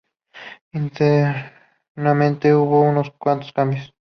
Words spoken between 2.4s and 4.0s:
hubo unos cuantos cambios.